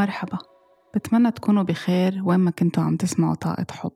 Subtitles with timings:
[0.00, 0.38] مرحبا.
[0.94, 3.92] بتمنى تكونوا بخير وين ما كنتوا عم تسمعوا طاقة حب.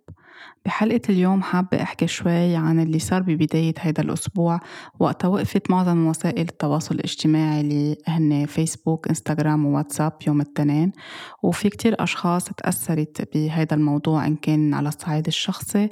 [0.65, 4.61] بحلقة اليوم حابة أحكي شوي عن اللي صار ببداية هيدا الأسبوع
[5.01, 10.93] وقتها وقفت معظم وسائل التواصل الاجتماعي اللي هن فيسبوك انستغرام وواتساب يوم التنين
[11.43, 15.89] وفي كتير أشخاص تأثرت بهيدا الموضوع إن كان على الصعيد الشخصي.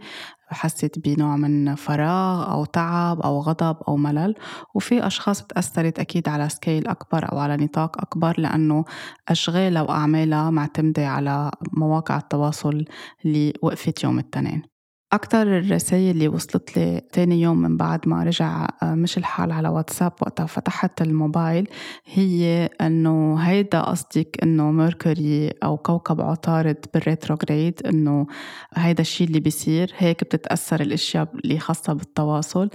[0.52, 4.34] حست بنوع من فراغ أو تعب أو غضب أو ملل
[4.74, 8.84] وفي أشخاص تأثرت أكيد على سكيل أكبر أو على نطاق أكبر لأنه
[9.28, 12.84] أشغالها وأعمالها معتمدة على مواقع التواصل
[13.24, 14.71] اللي وقفت يوم التنين
[15.12, 19.68] أكتر الرسائل اللي وصلت لي تاني يوم من بعد ما رجع آه، مشي الحال على
[19.68, 21.68] واتساب وقتها فتحت الموبايل
[22.06, 28.26] هي إنه هيدا قصدك إنه ميركوري أو كوكب عطارد بال retrograde إنه
[28.74, 32.70] هيدا الشيء اللي بيصير هيك بتتأثر الأشياء اللي خاصة بالتواصل.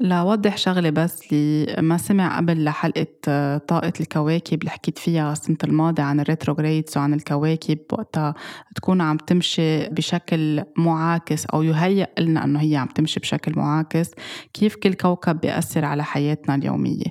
[0.00, 5.56] لوضح شغلة بس اللي ما سمع قبل لحلقة آه، طاقة الكواكب اللي حكيت فيها السنة
[5.64, 8.34] الماضية عن ال retrogrades وعن الكواكب وقتها
[8.74, 14.10] تكون عم تمشي بشكل معاكس أو يهيأ لنا أنه هي عم تمشي بشكل معاكس
[14.54, 17.06] كيف كل كوكب بيأثر على حياتنا اليومية.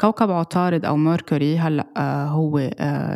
[0.00, 2.70] كوكب عطارد أو Mercury هلأ آه هو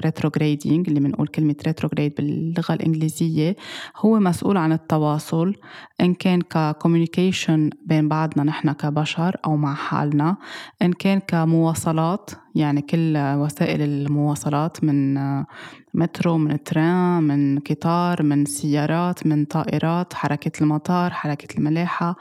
[0.05, 3.57] retrograding آه اللي بنقول كلمة retrograde باللغة الإنجليزية
[3.97, 5.55] هو مسؤول عن التواصل
[6.01, 10.37] إن كان ك communication بين بعضنا نحن كبشر أو مع حالنا
[10.83, 15.47] إن كان كمواصلات يعني كل وسائل المواصلات من آه
[15.95, 22.17] مترو من تران من قطار من سيارات من طائرات حركة المطار حركة الملاحة.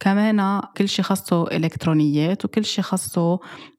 [0.00, 3.38] كمان كل شي خصه إلكترونيات وكل شي خصه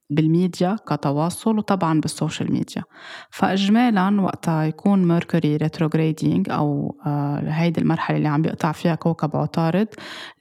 [0.09, 2.83] بالميديا كتواصل وطبعا بال social media.
[3.29, 9.87] فإجمالا وقتها يكون Mercury retrograding أو آه هيدي المرحلة اللي عم بيقطع فيها كوكب عطارد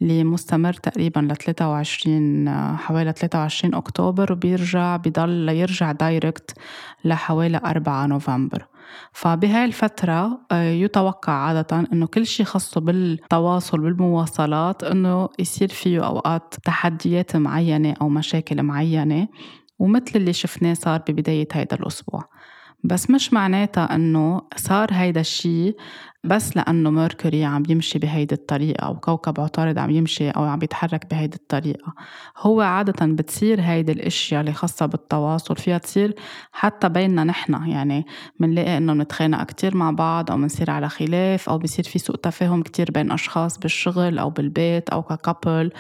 [0.02, 6.58] اللي مستمر تقريبا ل 23 آه حوالي 23 أكتوبر وبيرجع بضل يرجع direct
[7.04, 8.66] لحوالي 4 نوفمبر.
[9.12, 16.54] فبهاي الفترة آه، يتوقع عادة إنه كل شيء خاصه بالتواصل بالمواصلات إنه يصير فيه أوقات
[16.64, 19.28] تحديات معينة أو مشاكل معينة
[19.78, 22.24] ومثل اللي شفناه صار ببداية هيدا الأسبوع.
[22.84, 25.76] بس مش معناتها إنه صار هيدا الشيء
[26.24, 31.06] بس لأنه ميركوري عم يمشي بهيدي الطريقة أو كوكب عطارد عم يمشي أو عم يتحرك
[31.10, 31.94] بهيدي الطريقة.
[32.38, 36.14] هو عادة بتصير هيدي الأشياء اللي خاصة بالتواصل فيها تصير
[36.52, 37.68] حتى بيننا نحن.
[37.68, 38.06] يعني
[38.40, 42.62] منلاقي إنه بنتخانق كتير مع بعض أو بنصير على خلاف أو بصير في سوء تفاهم
[42.62, 45.70] كتير بين أشخاص بالشغل أو بالبيت أو ك couple.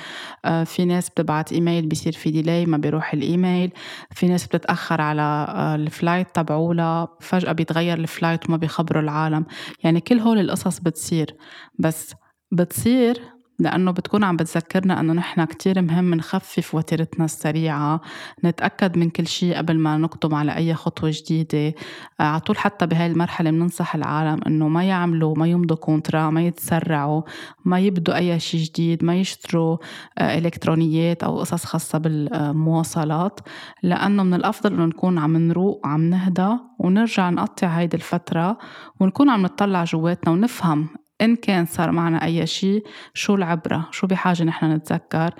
[0.44, 3.70] آه في ناس بتبعت إيميل بصير في delay ما بيروح الإيميل.
[4.10, 7.08] في ناس بتتأخر على آه ال flight تبعولها.
[7.20, 9.46] فجأة بيتغير ال flight وما بيخبروا العالم.
[9.84, 11.36] يعني كل هول القصص بتصير
[11.78, 12.14] بس
[12.52, 18.00] بتصير لأنه بتكون عم بتذكرنا أنه نحن كتير مهم نخفف وتيرتنا السريعة
[18.44, 21.74] نتأكد من كل شيء قبل ما نقدم على أي خطوة جديدة.
[22.20, 26.42] آه، على طول حتى بهاي المرحلة بننصح العالم أنه ما يعملوا ما يمضوا كونترا ما
[26.46, 27.22] يتسرعوا
[27.64, 29.76] ما يبدوا أي شيء جديد ما يشتروا
[30.18, 33.40] آه، إلكترونيات أو قصص خاصة بالمواصلات.
[33.82, 38.58] لأنه من الأفضل أنه نكون عم نروق وعم نهدى ونرجع نقطع هيدي الفترة
[39.00, 40.88] ونكون عم نطلع جواتنا ونفهم
[41.20, 42.84] إن كان صار معنا أي شيء
[43.14, 45.34] شو العبرة؟ شو بحاجة نحن نتذكر؟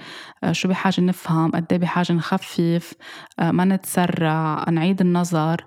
[0.45, 2.93] آه، شو بحاجة نفهم؟ قد إيه بحاجة نخفف؟
[3.39, 5.65] آه، ما نتسرع؟ نعيد النظر؟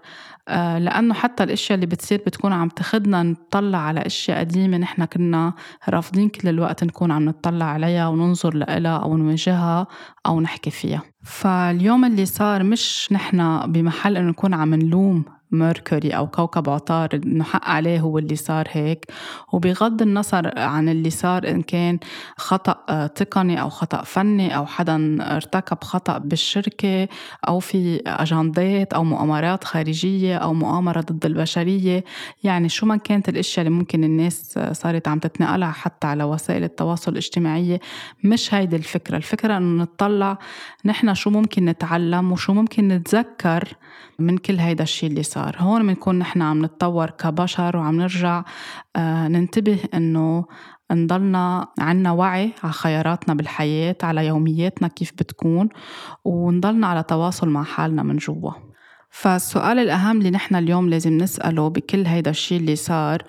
[0.48, 5.54] آه، لأنه حتى الأشياء اللي بتصير بتكون عم تخدنا نطلع على أشياء قديمة نحن كنا
[5.90, 9.88] رافضين كل الوقت نكون عم نطلع عليها وننظر لها أو نواجهها
[10.26, 11.02] أو نحكي فيها.
[11.24, 17.44] فاليوم اللي صار مش نحن بمحل إنه نكون عم نلوم ميركوري أو كوكب عطارد إنه
[17.44, 19.06] حق عليه هو اللي صار هيك.
[19.52, 22.00] وبغض النظر عن اللي صار إن كان
[22.38, 27.08] خطأ آه، تقني أو خطأ فني أو حدا ارتكب خطأ بالشركة
[27.48, 32.04] أو في أجندات أو مؤامرات خارجية أو مؤامرة ضد البشرية.
[32.44, 37.12] يعني شو ما كانت الأشياء اللي ممكن الناس صارت عم تتنقلها حتى على وسائل التواصل
[37.12, 37.80] الاجتماعية
[38.24, 39.18] مش هيدي الفكرة.
[39.18, 40.38] الفكرة إنه نطلع
[40.86, 43.74] نحن شو ممكن نتعلم وشو ممكن نتذكر
[44.22, 45.56] من كل هيدا الشيء اللي صار.
[45.60, 48.44] هون بنكون نحن عم نتطور كبشر وعم نرجع
[48.96, 50.46] آه، ننتبه إنه
[50.92, 55.70] نضلنا عنا وعي على خياراتنا بالحياة على يومياتنا كيف بتكون
[56.26, 58.52] ونضلنا على تواصل مع حالنا من جوا.
[59.10, 63.24] فالسؤال الأهم اللي نحن اليوم لازم نسأله بكل هيدا الشيء اللي صار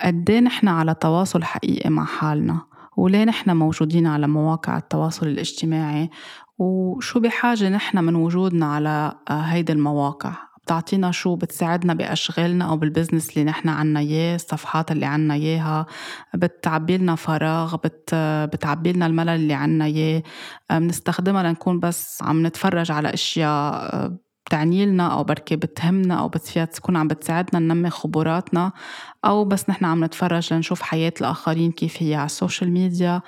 [0.00, 2.60] قد إيه نحن على تواصل حقيقي مع حالنا؟
[2.96, 6.10] وليه نحن موجودين على مواقع التواصل الاجتماعي؟
[6.58, 13.30] وشو بحاجة نحن من وجودنا على آه، هيدي المواقع؟ بتعطينا شو بتساعدنا بأشغالنا أو بالبزنس
[13.30, 15.86] اللي نحن عنا إياه الصفحات اللي عنا إياها؟
[16.34, 18.14] بتعبي لنا فراغ؟ بت
[18.52, 20.22] بتعبي لنا الملل اللي عنا إياه؟
[20.70, 26.28] آه، بنستخدمها لنكون بس عم نتفرج على أشياء آه، بتعني لنا أو بركي بتهمنا أو
[26.28, 28.72] فيها تكون عم بتساعدنا ننمي خبراتنا
[29.24, 33.22] أو بس نحن عم نتفرج لنشوف حياة الآخرين كيف هي على ال social media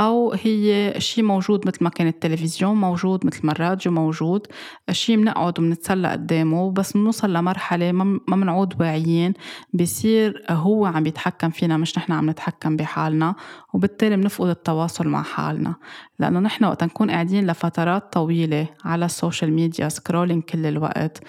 [0.00, 4.46] أو هي شيء موجود مثل ما كان التلفزيون موجود مثل ما الراديو موجود.
[4.90, 9.34] شيء بنقعد وبنتسلى قدامه بس بنوصل لمرحلة ما بنعود واعيين.
[9.74, 13.34] بصير هو عم بيتحكم فينا مش نحن عم نتحكم بحالنا
[13.72, 15.74] وبالتالي بنفقد التواصل مع حالنا.
[16.18, 21.22] لأنه نحن وقت نكون قاعدين لفترات طويلة على ال social media scrolling كل الوقت.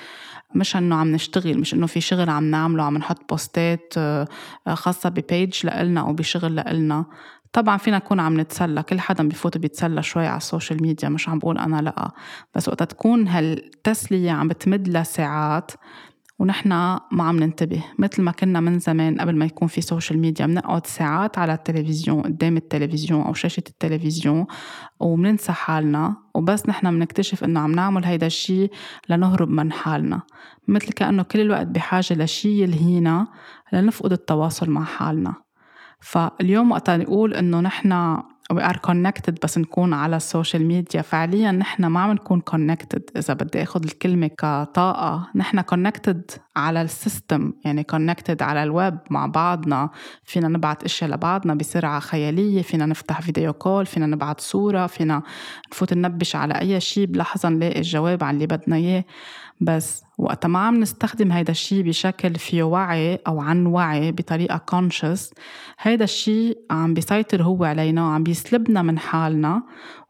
[0.55, 4.27] مش إنه عم نشتغل مش إنه في شغل عم نعمله عم نحط post ات آه،
[4.67, 7.05] خاصة ب page لإلنا أو بشغل لإلنا.
[7.53, 11.29] طبعا فينا نكون عم نتسلى كل حدا بفوت بيتسلى شوي على ال social media مش
[11.29, 12.11] عم بقول أنا لأ.
[12.55, 15.71] بس وقت تكون هالتسلية عم بتمد لساعات
[16.39, 16.69] ونحن
[17.11, 17.83] ما عم ننتبه.
[17.99, 22.21] مثل ما كنا من زمان قبل ما يكون في social media بنقعد ساعات على التلفزيون
[22.21, 24.45] قدام التلفزيون أو شاشة التلفزيون
[24.99, 28.71] وبننسى حالنا وبس نحن بنكتشف إنه عم نعمل هيدا الشيء
[29.09, 30.21] لنهرب من حالنا.
[30.67, 33.27] مثل كأنه كل الوقت بحاجة لشيء يلهينا
[33.73, 35.50] لنفقد التواصل مع حالنا.
[36.01, 38.17] فاليوم وقت نقول إنه نحن
[38.51, 43.01] we are connected بس نكون على ال social media فعليا نحن ما عم نكون connected
[43.17, 45.29] إذا بدي أخذ الكلمة كطاقة.
[45.35, 49.89] نحن connected على ال system يعني connected على الويب مع بعضنا.
[50.23, 55.21] فينا نبعت إشياء لبعضنا بسرعة خيالية فينا نفتح video call فينا نبعت صورة فينا
[55.71, 59.03] نفوت ننبش على أي شيء بلحظة نلاقي الجواب عن اللي بدنا إياه.
[59.61, 60.03] بس.
[60.17, 65.33] وقت ما عم نستخدم هيدا الشيء بشكل فيه وعي أو عن وعي بطريقة conscious
[65.79, 69.63] هيدا الشيء عم بيسيطر هو علينا وعم بيسلبنا من حالنا.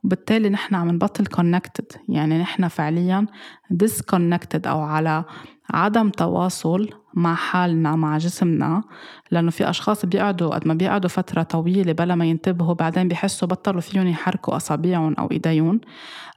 [0.04, 1.98] وبالتالي نحن عم نبطل connected.
[2.10, 3.26] يعني نحن فعليا
[3.84, 5.26] disconnected أو على
[5.74, 8.84] عدم تواصل مع حالنا مع جسمنا
[9.32, 13.82] لأنه في أشخاص بيقعدوا قد ما بيقعدوا فترة طويلة بلا ما ينتبهوا بعدين بيحسوا بطلوا
[13.82, 15.82] فيهم يحركوا أصابعهم أو إيديهم.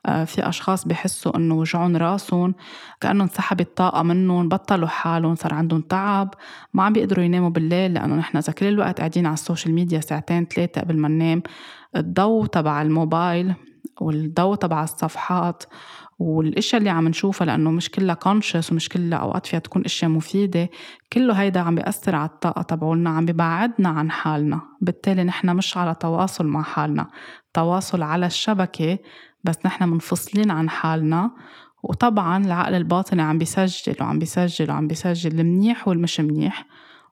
[0.06, 2.54] آه، في أشخاص بيحسوا إنه وجعن راسهم
[3.00, 6.34] كأنه انسحبت طاقة منهم بطلوا حالهم صار عندهم تعب
[6.74, 10.00] ما عم بيقدروا يناموا بالليل لأنه نحن إذا كل الوقت قاعدين على ال social media
[10.00, 11.42] ساعتين ثلاثة قبل ما ننام
[11.96, 13.54] الضوء تبع الموبايل
[14.00, 15.62] والضوء تبع الصفحات
[16.18, 20.68] والإشياء اللي عم نشوفها لأنه مش كلها conscious ومش كلها أوقات فيها تكون إشياء مفيدة
[21.12, 24.60] كله هيدا عم بيأثر على الطاقة تبعولنا عم ببعدنا عن حالنا.
[24.80, 27.06] بالتالي نحن مش على تواصل مع حالنا
[27.54, 28.98] تواصل على الشبكة
[29.44, 31.30] بس نحن منفصلين عن حالنا.
[31.82, 36.66] وطبعا العقل الباطني عم بيسجل وعم بيسجل وعم بيسجل المنيح والمش منيح.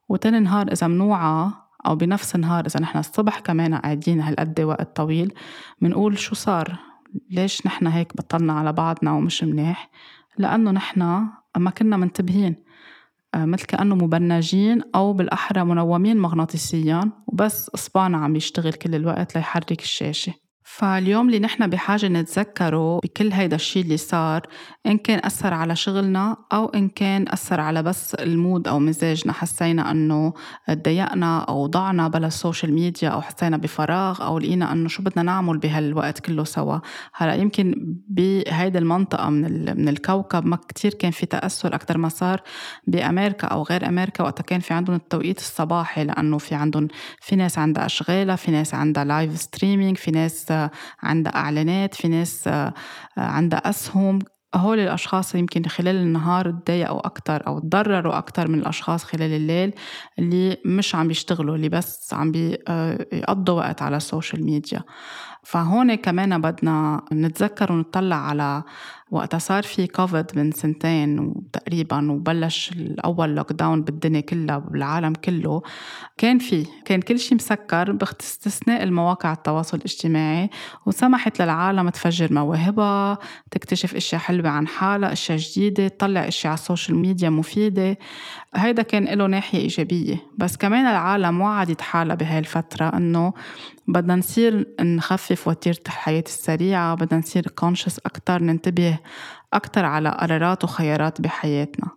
[0.09, 1.51] وتاني نهار إذا منوعى
[1.85, 5.33] أو بنفس النهار إذا نحن الصبح كمان قاعدين هالقد وقت طويل
[5.81, 6.92] بنقول شو صار؟
[7.29, 9.89] ليش نحن هيك بطلنا على بعضنا ومش منيح؟
[10.37, 10.99] لأنه نحن
[11.57, 12.55] ما كنا منتبهين
[13.35, 19.81] آه، مثل كأنه مبنجين أو بالأحرى منومين مغناطيسيا وبس إصبعنا عم يشتغل كل الوقت ليحرك
[19.81, 20.33] الشاشة.
[20.75, 24.41] فاليوم اللي نحن بحاجة نتذكره بكل هيدا الشيء اللي صار
[24.85, 29.33] إن كان أثر على شغلنا أو إن كان أثر على بس ال mood أو مزاجنا.
[29.33, 30.33] حسينا أنه
[30.67, 35.23] تضايقنا أو ضعنا بلا ال social media أو حسينا بفراغ أو لقينا أنه شو بدنا
[35.23, 36.79] نعمل بهالوقت كله سوا.
[37.13, 37.75] هلأ يمكن
[38.07, 42.41] بهيدي المنطقة من, من الكوكب ما كتير كان في تأثر أكتر ما صار
[42.87, 46.87] بأمريكا أو غير أمريكا وقتها كان في عندهم التوقيت الصباحي لأنه في عندهم
[47.21, 50.53] في ناس عندها أشغالها في ناس عندها live streaming في ناس
[51.01, 52.73] عندها إعلانات في ناس آه،
[53.17, 54.19] عندها أسهم.
[54.55, 59.73] هول الأشخاص يمكن خلال النهار تضايقوا أكتر أو تضرروا أكتر من الأشخاص خلال الليل
[60.19, 64.83] اللي مش عم بيشتغلوا اللي بس عم بيقضوا آه، وقت على ال social media
[65.43, 68.63] فهون كمان بدنا نتذكر ونطلع على
[69.13, 75.61] وقتها صار في كوفيد من سنتين تقريبا وبلش الأول lockdown بالدنيا كلها بالعالم كله
[76.17, 80.49] كان في كان كل شيء مسكر باستثناء المواقع التواصل الاجتماعي
[80.85, 83.17] وسمحت للعالم تفجر مواهبها
[83.51, 87.97] تكتشف أشياء حلوة عن حالها أشياء جديدة تطلع أشياء على ال social media مفيدة.
[88.55, 90.17] هيدا كان له ناحية إيجابية.
[90.37, 93.33] بس كمان العالم وعدت حالها بهاي الفترة إنه
[93.87, 98.99] بدنا نصير نخفف وتيرة الحياة السريعة بدنا نصير conscious أكتر ننتبه
[99.53, 101.87] أكتر على قرارات وخيارات بحياتنا.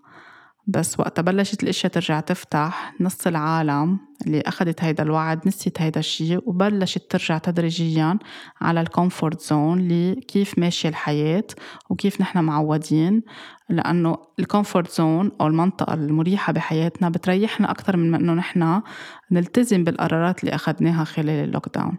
[0.69, 6.43] بس وقت بلشت الأشياء ترجع تفتح نص العالم اللي اخذت هيدا الوعد نسيت هيدا الشيء
[6.47, 8.19] وبلشت ترجع تدريجيا
[8.61, 11.45] على ال comfort zone اللي كيف ماشية الحياة
[11.91, 13.23] وكيف نحن معودين.
[13.69, 18.83] لأنه ال comfort zone أو المنطقة المريحة بحياتنا بتريحنا أكثر من إنه نحن
[19.31, 21.99] نلتزم بالقرارات اللي أخذناها خلال ال lockdown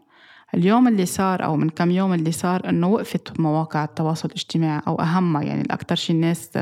[0.54, 4.96] اليوم اللي صار أو من كم يوم اللي صار إنه وقفت مواقع التواصل الاجتماعي أو
[4.96, 6.60] أهمها يعني الأكثر شيء الناس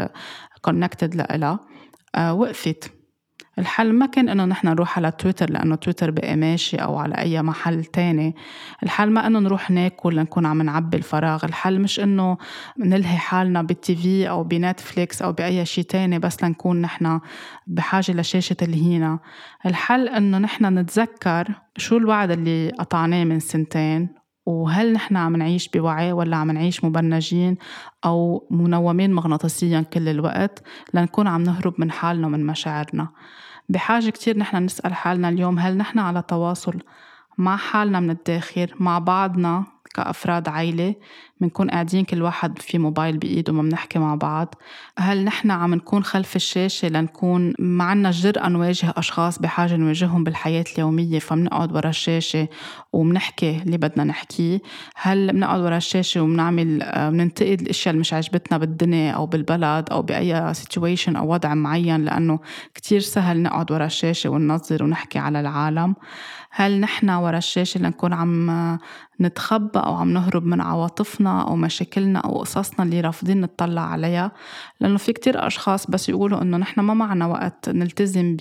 [0.61, 1.59] connected لها
[2.15, 2.94] آه، وقفت.
[3.59, 7.41] الحل ما كان إنه نحن نروح على تويتر لأنه تويتر بقى ماشي أو على أي
[7.41, 8.35] محل تاني.
[8.83, 11.45] الحل ما إنه نروح ناكل لنكون عم نعبي الفراغ.
[11.45, 12.37] الحل مش إنه
[12.79, 17.19] نلهي حالنا بال TV أو ب Netflix أو بأي شيء تاني بس لنكون نحن
[17.67, 19.19] بحاجة لشاشة تلهينا
[19.65, 21.47] الحل إنه نحن نتذكر
[21.77, 27.57] شو الوعد اللي قطعناه من سنتين وهل نحن عم نعيش بوعي ولا عم نعيش مبنجين
[28.05, 33.07] أو منومين مغناطيسيا كل الوقت لنكون عم نهرب من حالنا ومن مشاعرنا؟
[33.69, 36.79] بحاجة كتير نحن نسأل حالنا اليوم هل نحن على تواصل
[37.37, 40.95] مع حالنا من الداخل مع بعضنا؟ كأفراد عائلة
[41.41, 44.55] بنكون قاعدين كل واحد في موبايل بإيده وما بنحكي مع بعض.
[44.97, 50.65] هل نحن عم نكون خلف الشاشة لنكون ما عنا الجرأة نواجه أشخاص بحاجة نواجههم بالحياة
[50.75, 52.47] اليومية فبنقعد ورا الشاشة
[52.93, 54.61] وبنحكي اللي بدنا نحكيه؟
[54.95, 60.53] هل بنقعد ورا الشاشة وبنعمل بننتقد الأشياء اللي مش عجبتنا بالدنيا أو بالبلد أو بأي
[60.53, 62.39] سيتويشن أو وضع معين؟ لأنه
[62.73, 65.95] كتير سهل نقعد ورا الشاشة وننظر ونحكي على العالم.
[66.51, 68.77] هل نحن ورا الشاشة لنكون عم
[69.21, 74.31] نتخبى أو عم نهرب من عواطفنا أو مشاكلنا أو قصصنا اللي رافضين نطلع عليها
[74.79, 78.37] لأنه في كتير أشخاص بس يقولوا إنه نحن ما معنا وقت نلتزم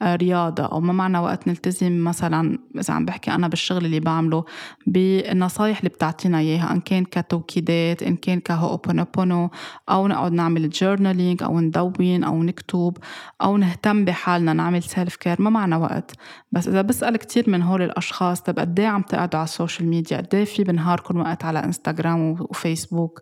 [0.00, 4.44] برياضة أو ما معنا وقت نلتزم مثلا إذا عم بحكي أنا بالشغل اللي بعمله
[4.86, 9.50] بالنصايح اللي بتعطينا إياها إن كان كتوكيدات إن كان ك هوبونوبونو
[9.88, 12.96] أو نقعد نعمل journaling أو ندوّن أو نكتب
[13.42, 16.12] أو نهتم بحالنا نعمل self care ما معنا وقت.
[16.52, 19.95] بس إذا بسأل كتير من هول الأشخاص طب قد عم تقعدوا على ال social media
[20.02, 23.20] قد في بنهاركم وقت على إنستغرام وفيسبوك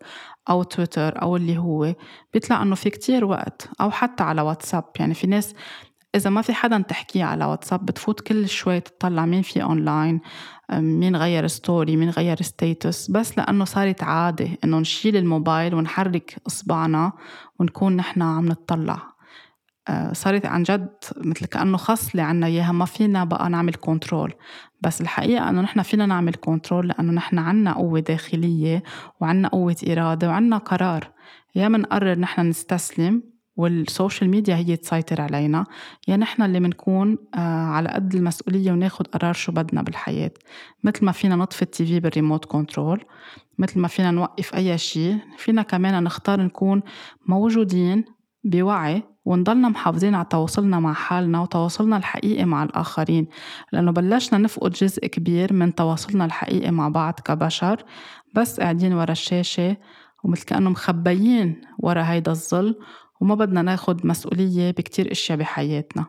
[0.51, 1.95] أو تويتر أو اللي هو
[2.33, 4.85] بيطلع إنه في كتير وقت أو حتى على واتساب.
[5.01, 5.55] يعني في ناس
[6.15, 10.21] إذا ما في حدا تحكيه على واتساب بتفوت كل شوي تطلع مين في أونلاين
[10.73, 17.13] مين غير story مين غير status بس لأنه صارت عادة إنه نشيل الموبايل ونحرك إصبعنا
[17.59, 19.14] ونكون نحن عم نطلع.
[20.13, 24.33] صارت عن جد مثل كأنه خصلة عنا إياها ما فينا بقى نعمل control
[24.81, 28.83] بس الحقيقة أنه نحن فينا نعمل control لأنه نحن عنا قوة داخلية
[29.21, 31.11] وعنا قوة إرادة وعنا قرار.
[31.55, 33.23] يا منقرر نحن نستسلم
[33.57, 35.65] وال social media هي تسيطر علينا
[36.09, 40.31] يا نحن اللي بنكون آه، على قد المسؤولية وناخد قرار شو بدنا بالحياة.
[40.85, 43.05] مثل ما فينا نطفي ال TV بال remote control
[43.59, 46.83] مثل ما فينا نوقف أي شيء فينا كمان نختار نكون
[47.27, 48.05] موجودين
[48.45, 53.27] بوعي ونضلنا محافظين على تواصلنا مع حالنا وتواصلنا الحقيقي مع الآخرين
[53.73, 57.85] لأنه بلشنا نفقد جزء كبير من تواصلنا الحقيقي مع بعض كبشر
[58.35, 59.77] بس قاعدين ورا الشاشة
[60.25, 62.79] ومثل كأنه مخبيين ورا هيدا الظل
[63.21, 66.07] وما بدنا ناخد مسؤولية بكتير أشياء بحياتنا.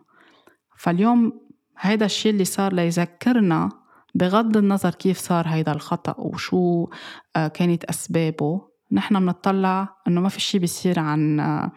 [0.77, 1.34] فاليوم
[1.79, 3.69] هيدا الشيء اللي صار ليذكرنا
[4.15, 6.88] بغض النظر كيف صار هيدا الخطأ وشو
[7.36, 11.72] آه، كانت أسبابه نحن بنطلع إنه ما في شيء بيصير عن آه،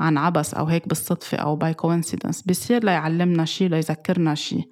[0.00, 4.70] عن عبث أو هيك بالصدفة أو by coincidence بيصير ليعلمنا شي ليذكرنا شي.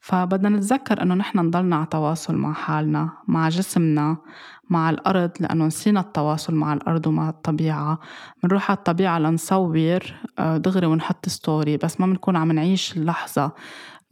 [0.00, 4.16] فبدنا نتذكر إنه نحن نضلنا على تواصل مع حالنا مع جسمنا
[4.70, 7.98] مع الأرض لأنه نسينا التواصل مع الأرض ومع الطبيعة.
[8.42, 10.02] بنروح على الطبيعة لنصور
[10.38, 13.52] آه، دغري ونحط story بس ما بنكون عم نعيش اللحظة.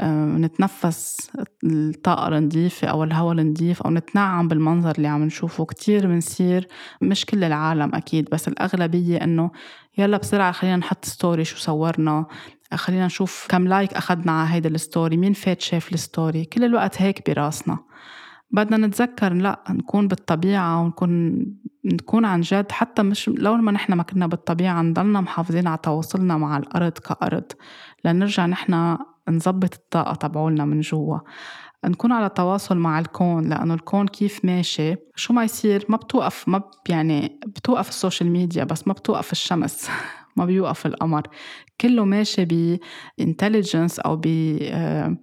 [0.03, 1.31] نتنفس
[1.65, 5.65] الطاقة النظيفة أو الهواء النظيف أو نتنعم بالمنظر اللي عم نشوفه.
[5.65, 6.69] كتير بنصير
[7.03, 9.51] مش كل العالم أكيد بس الأغلبية إنه
[9.99, 12.27] يلا بسرعة خلينا نحط story شو صورنا
[12.75, 16.65] خلينا نشوف كم like أخدنا على هيدا ال story مين فات شاف ال story كل
[16.65, 17.79] الوقت هيك براسنا.
[18.51, 21.45] بدنا نتذكر لا نكون بالطبيعة ونكون
[21.85, 26.37] نكون عن جد حتى مش لو ما نحن ما كنا بالطبيعة نضلنا محافظين على تواصلنا
[26.37, 27.45] مع الأرض كأرض.
[28.05, 28.97] لنرجع نحن
[29.29, 31.19] نظبط الطاقة تبعولنا من جوا.
[31.85, 36.63] نكون على تواصل مع الكون لأنه الكون كيف ماشي؟ شو ما يصير ما بتوقف ما
[36.89, 39.91] يعني بتوقف ال social media بس ما بتوقف الشمس
[40.37, 41.23] ما بيوقف القمر.
[41.81, 42.45] كله ماشي
[43.19, 45.17] ب intelligence أو آه،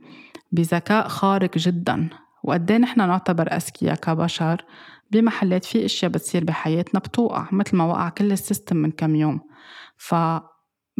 [0.51, 2.09] بذكاء خارق جدا.
[2.43, 4.65] وقد نحن نعتبر أذكياء كبشر؟
[5.11, 9.39] بمحلات في أشياء بتصير بحياتنا بتوقع مثل ما وقع كل ال system من كم يوم.
[9.97, 10.15] ف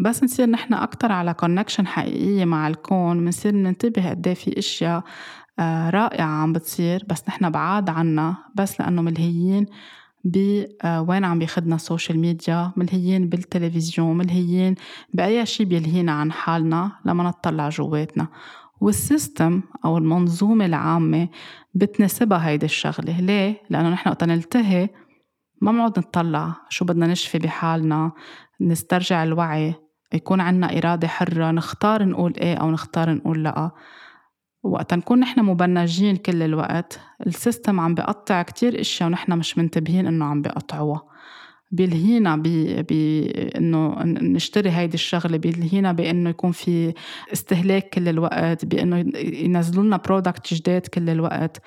[0.01, 5.03] بس نصير نحن أكتر على connection حقيقية مع الكون بنصير ننتبه قد إيه في أشياء
[5.59, 9.65] آه، رائعة عم بتصير بس نحن بعاد عنا بس لأنه ملهيين
[10.23, 14.75] بوين آه، عم بيخدنا ال social media ملهيين بالتلفزيون ملهيين
[15.13, 18.27] بأي شيء بيلهينا عن حالنا لما نطلع جواتنا.
[18.81, 21.29] وال system أو المنظومة العامة
[21.73, 23.19] بتناسبها هيدي الشغلة.
[23.19, 24.89] ليه؟ لأنه نحن وقت نلتهي
[25.61, 28.11] ما بنقعد نطلع شو بدنا نشفي بحالنا
[28.61, 29.75] نسترجع الوعي.
[30.13, 33.71] يكون عنا إرادة حرة نختار نقول إيه أو نختار نقول لأ.
[34.63, 40.07] وقت نكون نحن مبنجين كل الوقت ال system عم بيقطع كتير إشياء ونحن مش منتبهين
[40.07, 41.01] إنه عم بيقطعوها.
[41.71, 46.93] بيلهينا بانه نشتري هيدي الشغلة بيلهينا بإنه يكون في
[47.33, 51.61] استهلاك كل الوقت بإنه ينزلوا لنا product جديد كل الوقت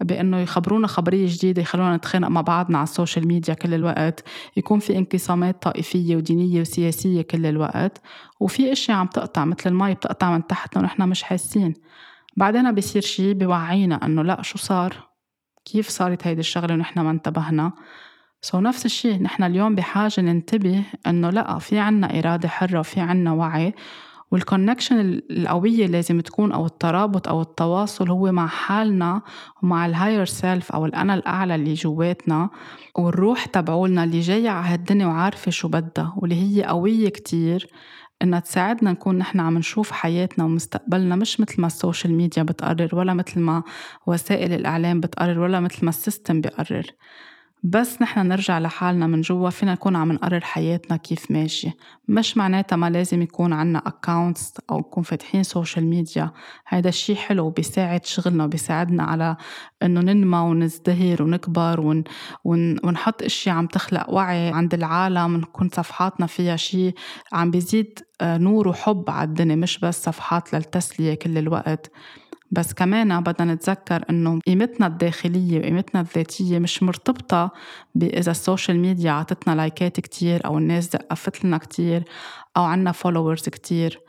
[0.00, 4.24] بإنه يخبرونا خبرية جديدة يخلونا نتخانق مع بعضنا على ال social media كل الوقت
[4.56, 8.00] يكون في انقسامات طائفية ودينية وسياسية كل الوقت
[8.40, 11.74] وفي أشياء عم تقطع مثل المي بتقطع من تحتنا ونحن مش حاسين.
[12.36, 15.08] بعدين بيصير شيء بوعينا إنه لا شو صار؟
[15.64, 17.72] كيف صارت هيدي الشغلة ونحن ما انتبهنا؟
[18.42, 23.32] so نفس الشيء نحن اليوم بحاجة ننتبه إنه لأ في عنا إرادة حرة وفي عنا
[23.32, 23.74] وعي
[24.30, 29.22] وال connection القوية لازم تكون أو الترابط أو التواصل هو مع حالنا
[29.62, 32.50] ومع ال higher self أو الأنا الأعلى اللي جواتنا
[32.96, 37.66] والروح تبعولنا اللي جاية على هالدنيا وعارفة شو بدها واللي هي قوية كتير
[38.22, 42.88] إنها تساعدنا نكون نحن عم نشوف حياتنا ومستقبلنا مش مثل ما ال social media بتقرر
[42.92, 43.62] ولا مثل ما
[44.06, 46.86] وسائل الإعلام بتقرر ولا مثل ما ال system بيقرر.
[47.62, 51.74] بس نحن نرجع لحالنا من جوا فينا نكون عم نقرر حياتنا كيف ماشية
[52.08, 56.30] مش معناتها ما لازم يكون عنا accounts أو نكون فاتحين social media
[56.68, 59.36] هيدا الشي حلو وبيساعد شغلنا وبيساعدنا على
[59.82, 62.04] إنه ننمى ونزدهر ونكبر ون...
[62.44, 62.76] ون...
[62.84, 66.94] ونحط أشياء عم تخلق وعي عند العالم نكون صفحاتنا فيها شي
[67.32, 71.90] عم بيزيد آه، نور وحب على الدنيا مش بس صفحات للتسلية كل الوقت.
[72.50, 77.50] بس كمان بدنا نتذكر إنه قيمتنا الداخلية وقيمتنا الذاتية مش مرتبطة
[77.94, 82.04] باذا ال social media عطتنا لايكات كتير أو الناس زقفت لنا كتير
[82.56, 84.00] أو عنا followers كتير.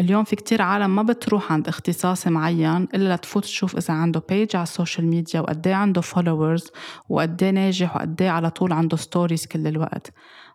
[0.00, 4.56] اليوم في كتير عالم ما بتروح عند اختصاص معين إلا لتفوت تشوف إذا عنده page
[4.56, 6.70] على ال social media وقد عنده followers
[7.08, 10.12] وقد ناجح وقد على طول عنده stories كل الوقت.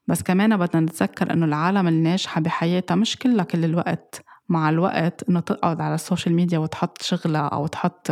[0.07, 4.28] بس كمان بدنا نتذكر إنه العالم الناجحة بحياتها مش كلها كل الوقت.
[4.49, 8.11] مع الوقت إنه تقعد على ال social media وتحط شغلها أو تحط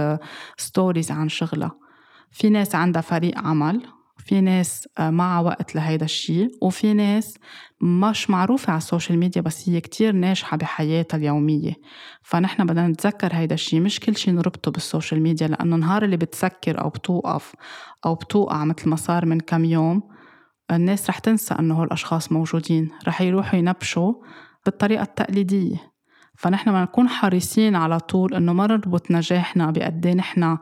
[0.57, 1.71] stories عن شغلها.
[2.31, 3.81] في ناس عندها فريق عمل
[4.27, 7.37] في ناس آه، معها وقت لهيدا الشيء وفي ناس
[7.81, 11.73] مش معروفة على ال social media بس هي كتير ناجحة بحياتها اليومية.
[12.23, 16.17] فنحن بدنا نتذكر هيدا الشيء مش كل شيء نربطه بال social media لأنه نهار اللي
[16.17, 17.53] بتسكر أو بتوقف
[18.05, 20.03] أو بتوقع مثل ما صار من كم يوم
[20.71, 22.89] الناس رح تنسى أنه هول الأشخاص موجودين.
[23.07, 24.13] رح يروحوا ينبشوا
[24.65, 25.96] بالطريقة التقليدية.
[26.37, 30.57] فنحن بدنا نكون حريصين على طول إنه ما نربط نجاحنا بقد إيه نحن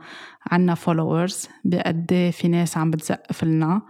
[0.52, 3.82] عنا followers بقد إيه في ناس عم بتزقف لنا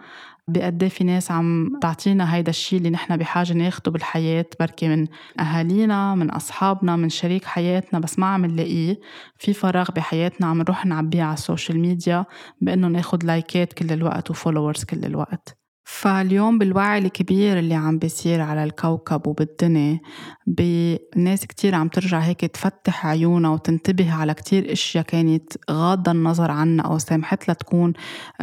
[0.48, 5.08] بقد إيه في ناس عم تعطينا هيدا الشيء اللي نحن بحاجة ناخده بالحياة بركي من
[5.40, 9.00] أهالينا من أصحابنا من شريك حياتنا بس ما عم نلاقيه.
[9.38, 12.26] في فراغ بحياتنا عم نروح نعبيه على ال social media
[12.62, 15.65] بإنه ناخد لايكات كل الوقت و followers كل الوقت.
[15.88, 20.00] فاليوم بالوعي الكبير اللي عم بيصير على الكوكب وبالدنيا
[20.48, 26.86] بناس كتير عم ترجع هيك تفتح عيونها وتنتبه على كتير أشياء كانت غاضة النظر عنها
[26.86, 27.94] أو سامحت لها تكون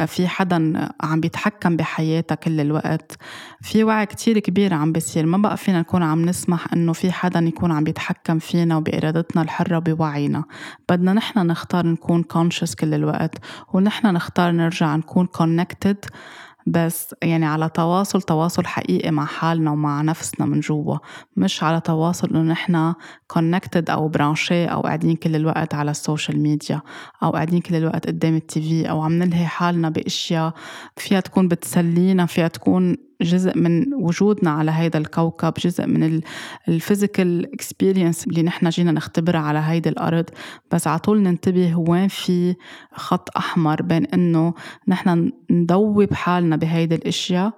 [0.07, 3.17] في حدا عم بيتحكم بحياتها كل الوقت.
[3.61, 5.25] في وعي كتير كبير عم بيصير.
[5.25, 9.79] ما بقى فينا نكون عم نسمح إنه في حدا يكون عم بيتحكم فينا وبإرادتنا الحرة
[9.79, 10.43] بوعينا.
[10.89, 13.35] بدنا نحن نختار نكون conscious كل الوقت
[13.73, 15.97] ونحن نختار نرجع نكون connected
[16.67, 20.97] بس يعني على تواصل تواصل حقيقي مع حالنا ومع نفسنا من جوا.
[21.37, 22.93] مش على تواصل إنه نحن
[23.27, 26.81] connected أو برانشي أو قاعدين كل الوقت على ال social media
[27.23, 30.53] أو قاعدين كل الوقت قدام ال TV أو عم نلهي حالنا بأشياء.
[30.97, 36.21] فيها تكون بتسلينا فيها تكون جزء من وجودنا على هيدا الكوكب جزء من
[36.67, 40.25] ال physical experience اللي نحن جينا نختبرها على هيدي الأرض.
[40.71, 42.55] بس على طول ننتبه وين في
[42.93, 44.53] خط أحمر بين إنه
[44.87, 47.53] نحن ندوب حالنا بهيدي الأشياء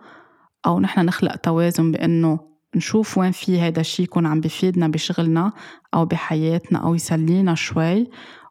[0.65, 2.39] أو نحن نخلق توازن بإنه
[2.75, 5.51] نشوف وين في هيدا الشيء يكون عم بفيدنا بشغلنا
[5.93, 8.07] أو بحياتنا أو يسلينا شوي.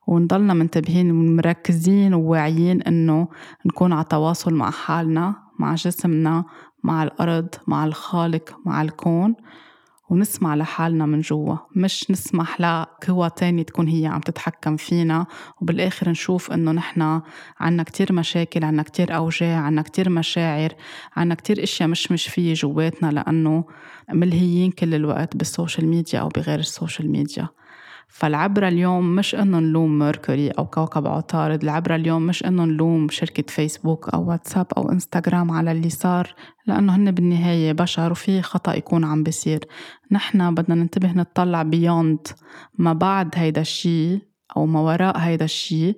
[0.06, 3.28] ونضلنا منتبهين ومركزين وواعيين إنه
[3.66, 6.44] نكون على تواصل مع حالنا مع جسمنا
[6.84, 9.34] مع الأرض مع الخالق مع الكون
[10.10, 11.56] ونسمع لحالنا من جوا.
[11.76, 15.26] مش نسمح لقوى تانية تكون هي عم تتحكم فينا.
[15.60, 17.22] وبالآخر نشوف إنه نحنا
[17.60, 20.72] عنا كتير مشاكل عنا كتير أوجاع عنا كتير مشاعر
[21.16, 23.64] عنا كتير إشياء مش مش فيه جواتنا لأنه
[24.12, 27.48] ملهيين كل الوقت بال social media أو بغير ال social media.
[28.14, 33.44] فالعبرة اليوم مش إنه نلوم Mercury أو كوكب عطارد العبرة اليوم مش إنه نلوم شركة
[33.48, 36.34] فيسبوك أو واتساب أو إنستغرام على اللي صار
[36.66, 39.64] لأنه هن بالنهاية بشر وفي خطأ يكون عم بيصير.
[40.10, 42.26] نحن بدنا ننتبه نطلع beyond
[42.78, 44.20] ما بعد هيدا الشي
[44.56, 45.94] أو ما وراء هيدا الشي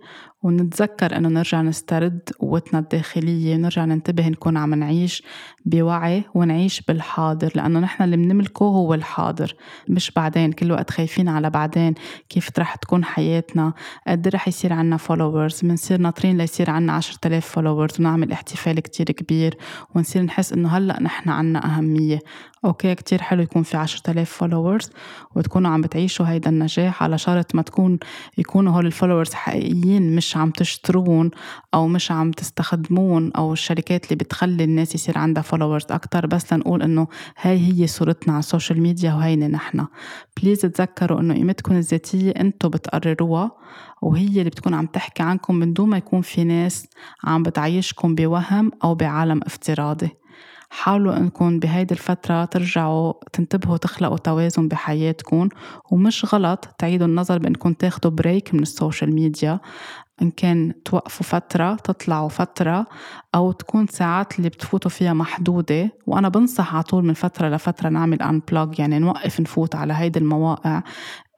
[0.46, 5.22] ونتذكر إنه نرجع نسترد قوتنا الداخلية ونرجع ننتبه نكون عم نعيش
[5.64, 9.54] بوعي ونعيش بالحاضر لأنه نحن اللي بنملكه هو الحاضر
[9.88, 11.94] مش بعدين كل وقت خايفين على بعدين
[12.28, 13.72] كيف رح تكون حياتنا
[14.06, 19.06] قد رح يصير عنا followers بنصير ناطرين ليصير عنا عشرة آلاف followers ونعمل احتفال كتير
[19.06, 19.58] كبير
[19.94, 22.18] ونصير نحس إنه هلأ نحن عنا أهمية.
[22.64, 24.90] okay كتير حلو يكون في عشرة آلاف followers
[25.34, 27.98] وتكونوا عم بتعيشوا هيدا النجاح على شرط ما تكون
[28.38, 31.30] يكونوا هول ال followers حقيقيين مش عم تشتروهن
[31.74, 36.82] أو مش عم تستخدموهن أو الشركات اللي بتخلي الناس يصير عندها followers أكتر بس لنقول
[36.82, 37.06] إنه
[37.40, 39.86] هاي هي صورتنا على ال social media وهينا نحن.
[40.42, 43.50] please تذكروا إنه قيمتكم الذاتية أنتوا بتقرروها
[44.02, 46.86] وهي اللي بتكون عم تحكي عنكم من دون ما يكون في ناس
[47.24, 50.10] عم بتعيشكم بوهم أو بعالم افتراضي.
[50.70, 55.48] حاولوا انكم بهيدي الفترة ترجعوا تنتبهوا تخلقوا توازن بحياتكم
[55.90, 59.60] ومش غلط تعيدوا النظر بانكم تاخدوا break من ال social media.
[60.22, 62.86] إن كان توقفوا فترة تطلعوا فترة
[63.34, 65.90] أو تكون ساعات اللي بتفوتوا فيها محدودة.
[66.06, 70.82] وأنا بنصح على طول من فترة لفترة نعمل unplug يعني نوقف نفوت على هيدي المواقع.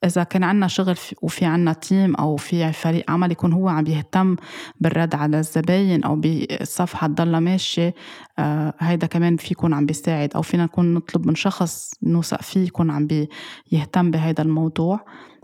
[0.05, 4.37] إذا كان عنا شغل وفي عنا team أو في فريق عمل يكون هو عم يهتم
[4.81, 7.95] بالرد على الزباين أو بالصفحة تضلها ماشية
[8.39, 12.67] آه هيدا كمان في يكون عم بيساعد أو فينا نكون نطلب من شخص نوثق فيه
[12.67, 13.07] يكون عم
[13.71, 15.01] بيهتم بهيدا الموضوع.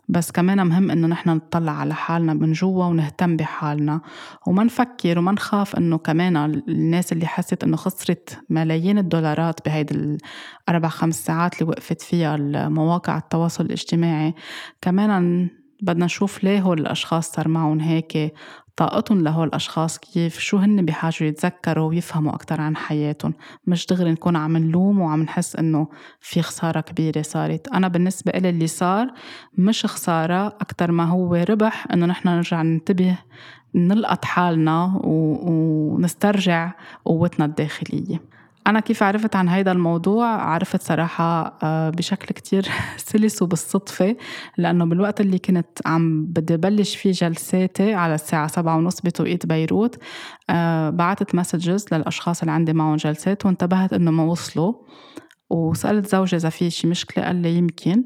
[0.08, 4.00] بس كمان مهم إنه نحن نطلع على حالنا من جوا ونهتم بحالنا.
[4.46, 6.36] وما نفكر وما نخاف إنه كمان
[6.68, 10.18] الناس اللي حست إنه خسرت ملايين الدولارات بهيدي
[10.68, 12.36] الاربع خمس ساعات اللي وقفت فيها
[12.68, 14.34] مواقع التواصل الاجتماعي
[14.80, 15.48] كمان
[15.82, 18.34] بدنا نشوف ليه هول الأشخاص صار معهم هيك
[18.76, 23.34] طاقتهم لهول الأشخاص كيف؟ شو هن بحاجة يتذكروا ويفهموا أكتر عن حياتهم.
[23.66, 25.88] مش دغري نكون عم نلوم وعم نحس إنه
[26.20, 27.68] في خسارة كبيرة صارت.
[27.68, 29.12] أنا بالنسبة إلي اللي صار
[29.58, 33.18] مش خسارة أكتر ما هو ربح إنه نحن نرجع ننتبه
[33.74, 36.72] نلقط حالنا ونسترجع
[37.04, 38.33] قوتنا الداخلية.
[38.66, 44.16] أنا كيف عرفت عن هيدا الموضوع؟ عرفت صراحة آه، بشكل كتير سلس وبالصدفة
[44.58, 49.98] لأنه بالوقت اللي كنت عم بدي بلش فيه جلساتي على الساعة سبعة ونص بتوقيت بيروت
[50.50, 54.74] آه، بعتت messages للأشخاص اللي عندي معهم جلسات وانتبهت إنه ما وصلوا
[55.50, 58.04] وسألت زوجي إذا في شي مشكلة قال لي يمكن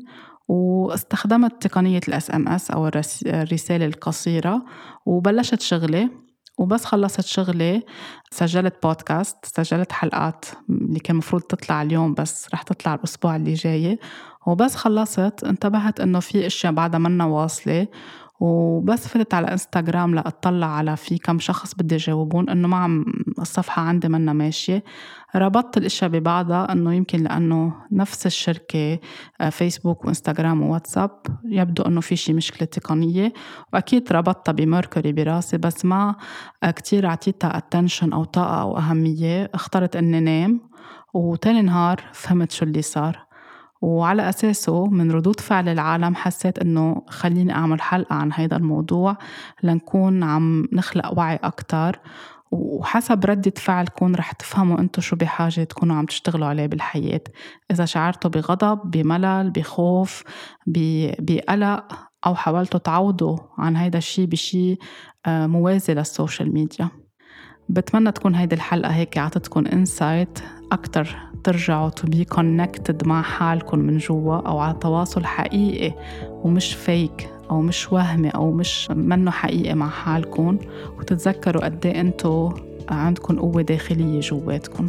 [0.49, 2.89] واستخدمت تقنية ال SMS أو
[3.27, 4.65] الرسالة القصيرة
[5.07, 6.28] وبلشت شغلي.
[6.59, 7.83] وبس خلصت شغلي
[8.31, 13.99] سجلت بودكاست سجلت حلقات اللي كان المفروض تطلع اليوم بس رح تطلع الأسبوع اللي جاي.
[14.47, 17.87] وبس خلصت انتبهت إنه في أشياء بعدها منا واصلة
[18.41, 23.05] وبس فتت على إنستغرام لأطلع على في كم شخص بدي جاوبون إنه ما عم
[23.39, 24.85] الصفحة عندي منا ماشية.
[25.37, 28.99] ربطت الإشياء ببعضها إنه يمكن لأنه نفس الشركة
[29.41, 31.11] آه، فيسبوك وإنستغرام وواتساب
[31.45, 33.33] يبدو إنه في شي مشكلة تقنية.
[33.73, 36.15] وأكيد ربطتها ب Mercury براسي بس ما
[36.65, 39.51] كتير عطيتها attention أو طاقة أو أهمية.
[39.55, 40.61] اخترت إني نام
[41.15, 43.28] وتاني نهار فهمت شو اللي صار.
[43.81, 49.17] وعلى أساسه من ردود فعل العالم حسيت إنه خليني أعمل حلقة عن هذا الموضوع
[49.63, 52.01] لنكون عم نخلق وعي أكتر.
[52.51, 57.21] وحسب ردة فعلكم رح تفهموا إنتو شو بحاجة تكونوا عم تشتغلوا عليه بالحياة.
[57.71, 60.23] إذا شعرتوا بغضب بملل بخوف
[61.19, 64.79] بقلق أو حاولتوا تعوضوا عن هيدا الشي بشي
[65.27, 66.91] آه، موازي لل social media.
[67.69, 70.39] بتمنى تكون هيدي الحلقة هيك عطتكم انسايت
[70.73, 75.95] أكتر ترجعوا to be connected مع حالكم من جوا أو على تواصل حقيقي
[76.31, 80.59] ومش فيك أو مش وهمي أو مش منه حقيقي مع حالكم.
[80.99, 82.53] وتتذكروا قد إيه أنتو
[82.89, 84.89] عندكم قوة داخلية جواتكم.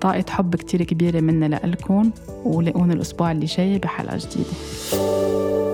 [0.00, 2.10] طاقة حب كتير كبيرة مني لإلكم
[2.44, 5.73] ولاقوني الأسبوع اللي جاي بحلقة جديدة.